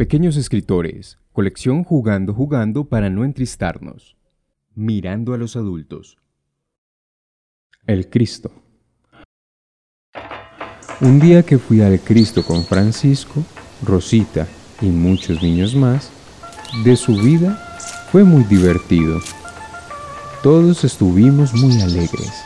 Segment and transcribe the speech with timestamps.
[0.00, 4.16] Pequeños escritores, colección Jugando Jugando para no entristarnos.
[4.74, 6.16] Mirando a los adultos.
[7.86, 8.50] El Cristo.
[11.02, 13.44] Un día que fui al Cristo con Francisco,
[13.84, 14.48] Rosita
[14.80, 16.10] y muchos niños más,
[16.82, 17.56] de su vida
[18.10, 19.20] fue muy divertido.
[20.42, 22.42] Todos estuvimos muy alegres.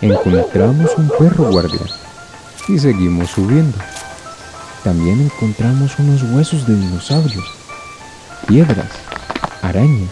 [0.00, 1.88] Encontramos un perro guardián
[2.68, 3.78] y seguimos subiendo.
[4.84, 7.44] También encontramos unos huesos de dinosaurios,
[8.46, 8.90] piedras,
[9.62, 10.10] arañas,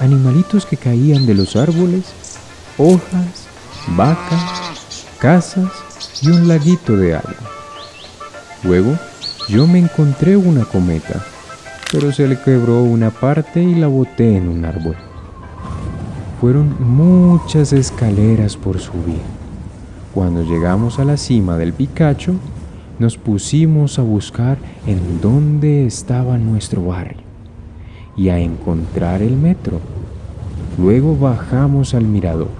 [0.00, 2.04] animalitos que caían de los árboles,
[2.78, 3.46] hojas,
[3.88, 5.70] vacas, casas
[6.22, 7.34] y un laguito de agua.
[8.62, 8.98] Luego
[9.46, 11.22] yo me encontré una cometa,
[11.92, 14.96] pero se le quebró una parte y la boté en un árbol.
[16.40, 19.20] Fueron muchas escaleras por subir.
[20.14, 22.36] Cuando llegamos a la cima del Picacho,
[22.98, 27.22] nos pusimos a buscar en dónde estaba nuestro barrio
[28.16, 29.80] y a encontrar el metro.
[30.78, 32.50] Luego bajamos al mirador,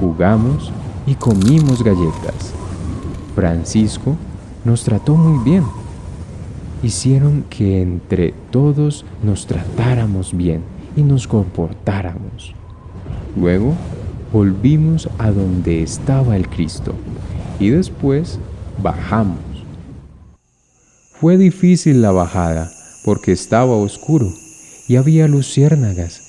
[0.00, 0.72] jugamos
[1.06, 2.54] y comimos galletas.
[3.34, 4.16] Francisco
[4.64, 5.64] nos trató muy bien.
[6.82, 10.62] Hicieron que entre todos nos tratáramos bien
[10.96, 12.54] y nos comportáramos.
[13.38, 13.74] Luego
[14.32, 16.94] volvimos a donde estaba el Cristo
[17.58, 18.38] y después
[18.82, 19.38] bajamos.
[21.20, 22.70] Fue difícil la bajada
[23.04, 24.32] porque estaba oscuro
[24.88, 26.22] y había luciérnagas.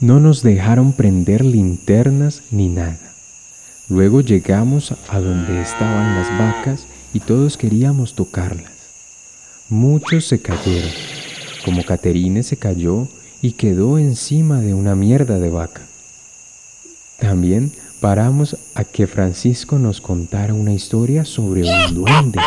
[0.00, 2.98] No nos dejaron prender linternas ni nada.
[3.88, 8.72] Luego llegamos a donde estaban las vacas y todos queríamos tocarlas.
[9.68, 10.90] Muchos se cayeron,
[11.64, 13.08] como Caterine se cayó
[13.42, 15.82] y quedó encima de una mierda de vaca.
[17.22, 17.70] También
[18.00, 22.40] paramos a que Francisco nos contara una historia sobre un duende.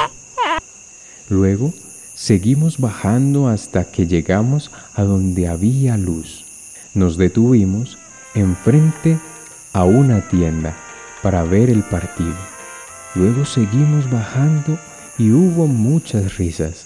[1.30, 1.73] Luego
[2.14, 6.44] seguimos bajando hasta que llegamos a donde había luz.
[6.94, 7.98] Nos detuvimos
[8.34, 9.18] enfrente
[9.72, 10.75] a una tienda
[11.24, 12.35] para ver el partido.
[13.16, 14.78] Luego seguimos bajando
[15.18, 16.85] y hubo muchas risas.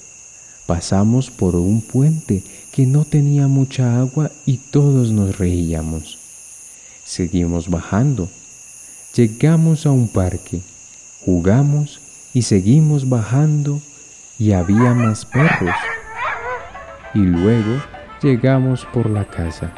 [0.67, 6.18] Pasamos por un puente que no tenía mucha agua y todos nos reíamos.
[7.09, 8.29] Seguimos bajando
[9.15, 10.61] Llegamos a un parque,
[11.25, 13.79] jugamos y seguimos bajando
[14.37, 15.75] y había más perros.
[17.15, 17.81] Y luego
[18.21, 19.73] llegamos por la casa.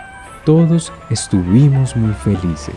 [0.46, 2.76] Todos estuvimos muy felices.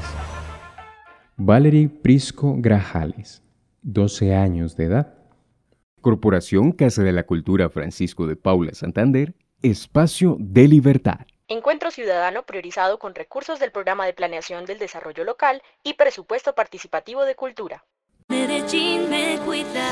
[1.36, 3.42] Valerie Prisco Grajales,
[3.82, 5.14] 12 años de edad.
[6.00, 11.26] Corporación Casa de la Cultura Francisco de Paula Santander, Espacio de Libertad.
[11.54, 17.24] Encuentro ciudadano priorizado con recursos del Programa de Planeación del Desarrollo Local y Presupuesto Participativo
[17.24, 17.84] de Cultura.
[18.26, 19.86] Medellín me cuida.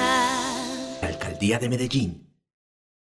[1.02, 2.31] Alcaldía de Medellín.